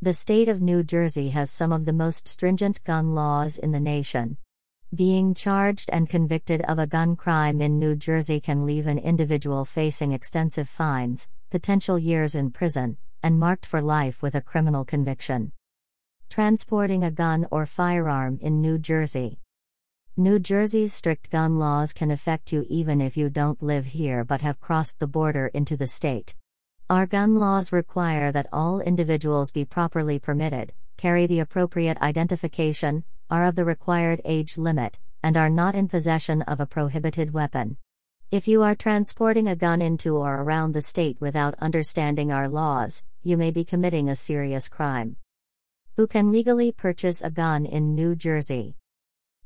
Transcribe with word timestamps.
The 0.00 0.12
state 0.12 0.48
of 0.48 0.62
New 0.62 0.84
Jersey 0.84 1.30
has 1.30 1.50
some 1.50 1.72
of 1.72 1.84
the 1.84 1.92
most 1.92 2.28
stringent 2.28 2.84
gun 2.84 3.16
laws 3.16 3.58
in 3.58 3.72
the 3.72 3.80
nation. 3.80 4.36
Being 4.94 5.34
charged 5.34 5.90
and 5.92 6.08
convicted 6.08 6.62
of 6.62 6.78
a 6.78 6.86
gun 6.86 7.16
crime 7.16 7.60
in 7.60 7.80
New 7.80 7.96
Jersey 7.96 8.38
can 8.38 8.64
leave 8.64 8.86
an 8.86 9.00
individual 9.00 9.64
facing 9.64 10.12
extensive 10.12 10.68
fines, 10.68 11.26
potential 11.50 11.98
years 11.98 12.36
in 12.36 12.52
prison, 12.52 12.96
and 13.24 13.40
marked 13.40 13.66
for 13.66 13.82
life 13.82 14.22
with 14.22 14.36
a 14.36 14.40
criminal 14.40 14.84
conviction. 14.84 15.50
Transporting 16.30 17.02
a 17.02 17.10
gun 17.10 17.48
or 17.50 17.66
firearm 17.66 18.38
in 18.40 18.60
New 18.60 18.78
Jersey. 18.78 19.40
New 20.16 20.38
Jersey's 20.38 20.94
strict 20.94 21.28
gun 21.28 21.58
laws 21.58 21.92
can 21.92 22.12
affect 22.12 22.52
you 22.52 22.64
even 22.68 23.00
if 23.00 23.16
you 23.16 23.28
don't 23.28 23.60
live 23.60 23.86
here 23.86 24.24
but 24.24 24.42
have 24.42 24.60
crossed 24.60 25.00
the 25.00 25.08
border 25.08 25.48
into 25.48 25.76
the 25.76 25.88
state. 25.88 26.36
Our 26.90 27.04
gun 27.04 27.34
laws 27.34 27.70
require 27.70 28.32
that 28.32 28.48
all 28.50 28.80
individuals 28.80 29.50
be 29.50 29.66
properly 29.66 30.18
permitted, 30.18 30.72
carry 30.96 31.26
the 31.26 31.40
appropriate 31.40 32.00
identification, 32.00 33.04
are 33.28 33.44
of 33.44 33.56
the 33.56 33.66
required 33.66 34.22
age 34.24 34.56
limit, 34.56 34.98
and 35.22 35.36
are 35.36 35.50
not 35.50 35.74
in 35.74 35.88
possession 35.88 36.40
of 36.42 36.60
a 36.60 36.66
prohibited 36.66 37.34
weapon. 37.34 37.76
If 38.30 38.48
you 38.48 38.62
are 38.62 38.74
transporting 38.74 39.48
a 39.48 39.54
gun 39.54 39.82
into 39.82 40.16
or 40.16 40.36
around 40.36 40.72
the 40.72 40.80
state 40.80 41.20
without 41.20 41.54
understanding 41.58 42.32
our 42.32 42.48
laws, 42.48 43.04
you 43.22 43.36
may 43.36 43.50
be 43.50 43.66
committing 43.66 44.08
a 44.08 44.16
serious 44.16 44.66
crime. 44.66 45.16
Who 45.96 46.06
can 46.06 46.32
legally 46.32 46.72
purchase 46.72 47.20
a 47.20 47.30
gun 47.30 47.66
in 47.66 47.94
New 47.94 48.16
Jersey? 48.16 48.76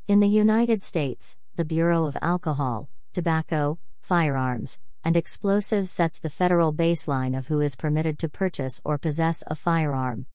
In 0.06 0.20
the 0.20 0.28
United 0.28 0.84
States, 0.84 1.36
the 1.56 1.64
Bureau 1.64 2.06
of 2.06 2.16
Alcohol, 2.22 2.88
Tobacco, 3.12 3.80
Firearms, 4.00 4.78
and 5.04 5.16
explosives 5.16 5.90
sets 5.90 6.20
the 6.20 6.30
federal 6.30 6.72
baseline 6.72 7.36
of 7.36 7.48
who 7.48 7.60
is 7.60 7.76
permitted 7.76 8.18
to 8.18 8.28
purchase 8.28 8.80
or 8.84 8.98
possess 8.98 9.42
a 9.46 9.54
firearm. 9.54 10.26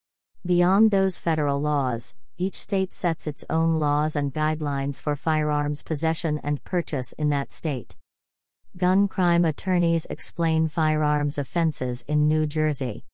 Beyond 0.45 0.91
those 0.91 1.17
federal 1.17 1.61
laws, 1.61 2.15
each 2.37 2.55
state 2.55 2.93
sets 2.93 3.25
its 3.27 3.43
own 3.49 3.79
laws 3.79 4.15
and 4.15 4.33
guidelines 4.33 5.01
for 5.01 5.15
firearms 5.15 5.83
possession 5.83 6.39
and 6.43 6.63
purchase 6.63 7.11
in 7.13 7.29
that 7.29 7.51
state. 7.51 7.95
Gun 8.77 9.07
crime 9.07 9.43
attorneys 9.43 10.05
explain 10.05 10.67
firearms 10.67 11.37
offenses 11.37 12.03
in 12.07 12.27
New 12.27 12.45
Jersey. 12.45 13.05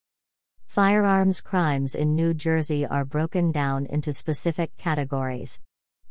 Firearms 0.68 1.40
crimes 1.40 1.96
in 1.96 2.16
New 2.16 2.34
Jersey 2.34 2.86
are 2.86 3.06
broken 3.06 3.52
down 3.52 3.86
into 3.86 4.12
specific 4.12 4.76
categories. 4.78 5.62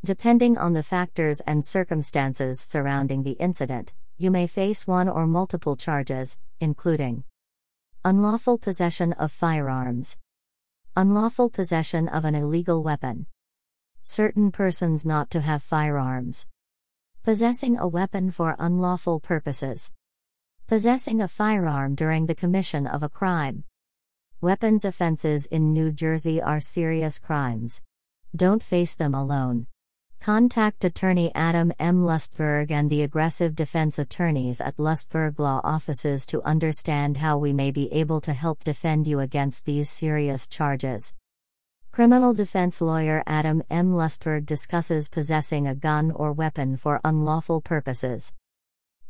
Depending 0.04 0.56
on 0.56 0.72
the 0.72 0.82
factors 0.82 1.40
and 1.40 1.64
circumstances 1.64 2.60
surrounding 2.60 3.24
the 3.24 3.32
incident, 3.32 3.92
you 4.22 4.30
may 4.30 4.46
face 4.46 4.86
one 4.86 5.08
or 5.08 5.26
multiple 5.26 5.74
charges, 5.74 6.38
including 6.60 7.24
unlawful 8.04 8.56
possession 8.56 9.12
of 9.14 9.32
firearms, 9.32 10.16
unlawful 10.96 11.50
possession 11.50 12.06
of 12.06 12.24
an 12.24 12.36
illegal 12.36 12.84
weapon, 12.84 13.26
certain 14.04 14.52
persons 14.52 15.04
not 15.04 15.28
to 15.28 15.40
have 15.40 15.60
firearms, 15.60 16.46
possessing 17.24 17.76
a 17.76 17.88
weapon 17.88 18.30
for 18.30 18.54
unlawful 18.60 19.18
purposes, 19.18 19.92
possessing 20.68 21.20
a 21.20 21.26
firearm 21.26 21.96
during 21.96 22.26
the 22.26 22.34
commission 22.34 22.86
of 22.86 23.02
a 23.02 23.08
crime. 23.08 23.64
Weapons 24.40 24.84
offenses 24.84 25.46
in 25.46 25.72
New 25.72 25.90
Jersey 25.90 26.40
are 26.40 26.60
serious 26.60 27.18
crimes. 27.18 27.82
Don't 28.36 28.62
face 28.62 28.94
them 28.94 29.14
alone. 29.14 29.66
Contact 30.22 30.84
attorney 30.84 31.32
Adam 31.34 31.72
M. 31.80 32.04
Lustberg 32.04 32.70
and 32.70 32.88
the 32.88 33.02
aggressive 33.02 33.56
defense 33.56 33.98
attorneys 33.98 34.60
at 34.60 34.76
Lustberg 34.76 35.40
Law 35.40 35.60
Offices 35.64 36.24
to 36.26 36.40
understand 36.42 37.16
how 37.16 37.36
we 37.36 37.52
may 37.52 37.72
be 37.72 37.92
able 37.92 38.20
to 38.20 38.32
help 38.32 38.62
defend 38.62 39.08
you 39.08 39.18
against 39.18 39.64
these 39.64 39.90
serious 39.90 40.46
charges. 40.46 41.12
Criminal 41.90 42.34
defense 42.34 42.80
lawyer 42.80 43.24
Adam 43.26 43.64
M. 43.68 43.94
Lustberg 43.94 44.46
discusses 44.46 45.08
possessing 45.08 45.66
a 45.66 45.74
gun 45.74 46.12
or 46.12 46.32
weapon 46.32 46.76
for 46.76 47.00
unlawful 47.02 47.60
purposes. 47.60 48.32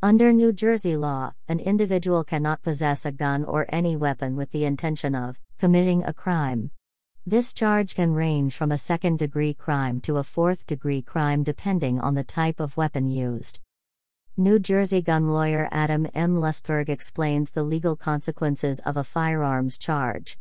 Under 0.02 0.32
New 0.32 0.50
Jersey 0.50 0.96
law, 0.96 1.34
an 1.46 1.60
individual 1.60 2.24
cannot 2.24 2.62
possess 2.62 3.04
a 3.04 3.12
gun 3.12 3.44
or 3.44 3.66
any 3.68 3.96
weapon 3.96 4.34
with 4.34 4.50
the 4.50 4.64
intention 4.64 5.14
of 5.14 5.38
committing 5.58 6.02
a 6.04 6.14
crime. 6.14 6.70
This 7.24 7.54
charge 7.54 7.94
can 7.94 8.14
range 8.14 8.56
from 8.56 8.72
a 8.72 8.76
second 8.76 9.20
degree 9.20 9.54
crime 9.54 10.00
to 10.00 10.16
a 10.16 10.24
fourth 10.24 10.66
degree 10.66 11.00
crime 11.00 11.44
depending 11.44 12.00
on 12.00 12.14
the 12.14 12.24
type 12.24 12.58
of 12.58 12.76
weapon 12.76 13.06
used. 13.06 13.60
New 14.36 14.58
Jersey 14.58 15.00
gun 15.00 15.28
lawyer 15.28 15.68
Adam 15.70 16.08
M. 16.14 16.34
Lustberg 16.34 16.88
explains 16.88 17.52
the 17.52 17.62
legal 17.62 17.94
consequences 17.94 18.80
of 18.80 18.96
a 18.96 19.04
firearms 19.04 19.78
charge. 19.78 20.36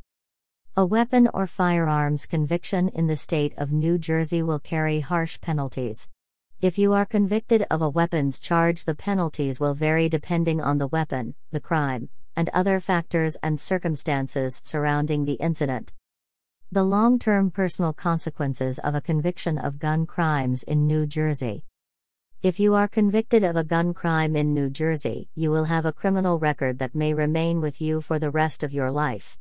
A 0.76 0.84
weapon 0.84 1.30
or 1.36 1.46
firearms 1.46 2.26
conviction 2.26 2.90
in 2.90 3.06
the 3.06 3.16
state 3.16 3.54
of 3.58 3.72
New 3.72 4.00
Jersey 4.00 4.42
will 4.42 4.58
carry 4.58 5.02
harsh 5.02 5.40
penalties. 5.40 6.10
If 6.62 6.80
you 6.80 6.94
are 6.94 7.06
convicted 7.06 7.64
of 7.70 7.84
a 7.84 7.90
weapons 7.90 8.40
charge, 8.40 8.86
the 8.86 8.96
penalties 8.96 9.60
will 9.60 9.76
vary 9.76 10.10
depending 10.10 10.60
on 10.60 10.80
the 10.80 10.88
weapon, 10.88 11.36
the 11.52 11.60
crime, 11.60 12.10
and 12.36 12.50
other 12.50 12.80
factors 12.80 13.38
and 13.44 13.60
circumstances 13.60 14.64
surrounding 14.66 15.26
the 15.26 15.34
incident. 15.34 15.94
The 16.74 16.84
long 16.86 17.20
term 17.20 17.52
personal 17.52 17.92
consequences 17.92 18.80
of 18.80 18.96
a 18.96 19.02
conviction 19.02 19.58
of 19.58 19.78
gun 19.78 20.06
crimes 20.06 20.64
in 20.64 20.88
New 20.88 21.06
Jersey. 21.06 21.66
If 22.42 22.62
you 22.62 22.76
are 22.76 22.88
convicted 22.88 23.44
of 23.44 23.58
a 23.58 23.66
gun 23.66 23.94
crime 23.94 24.38
in 24.38 24.54
New 24.54 24.70
Jersey, 24.70 25.28
you 25.36 25.52
will 25.52 25.66
have 25.66 25.86
a 25.86 25.92
criminal 25.92 26.40
record 26.40 26.80
that 26.80 26.96
may 26.96 27.14
remain 27.14 27.60
with 27.60 27.82
you 27.82 28.00
for 28.00 28.20
the 28.20 28.32
rest 28.32 28.64
of 28.64 28.72
your 28.72 28.90
life. 28.90 29.38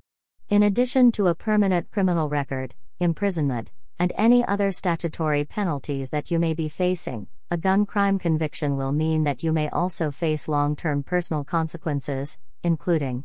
In 0.49 0.65
addition 0.65 1.13
to 1.13 1.29
a 1.29 1.37
permanent 1.37 1.93
criminal 1.93 2.29
record, 2.29 2.75
imprisonment, 2.99 3.71
and 3.97 4.13
any 4.17 4.45
other 4.45 4.73
statutory 4.73 5.45
penalties 5.45 6.11
that 6.11 6.33
you 6.33 6.41
may 6.41 6.53
be 6.53 6.69
facing, 6.69 7.29
a 7.49 7.57
gun 7.57 7.87
crime 7.87 8.19
conviction 8.19 8.77
will 8.77 8.91
mean 8.91 9.23
that 9.23 9.45
you 9.45 9.53
may 9.53 9.69
also 9.69 10.11
face 10.11 10.49
long 10.49 10.75
term 10.75 11.05
personal 11.05 11.45
consequences, 11.45 12.41
including 12.65 13.23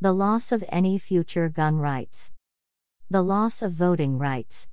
the 0.00 0.14
loss 0.14 0.50
of 0.50 0.64
any 0.70 0.96
future 0.96 1.50
gun 1.50 1.76
rights. 1.76 2.32
The 3.10 3.22
loss 3.22 3.62
of 3.62 3.72
voting 3.72 4.18
rights. 4.18 4.68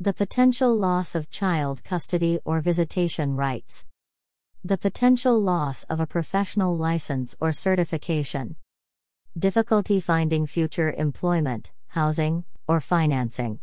The 0.00 0.12
potential 0.12 0.76
loss 0.76 1.14
of 1.14 1.30
child 1.30 1.84
custody 1.84 2.40
or 2.44 2.60
visitation 2.60 3.36
rights. 3.36 3.86
The 4.64 4.76
potential 4.76 5.40
loss 5.40 5.84
of 5.84 6.00
a 6.00 6.06
professional 6.08 6.76
license 6.76 7.36
or 7.40 7.52
certification. 7.52 8.56
Difficulty 9.38 10.00
finding 10.00 10.44
future 10.44 10.92
employment, 10.98 11.70
housing, 11.86 12.42
or 12.66 12.80
financing. 12.80 13.60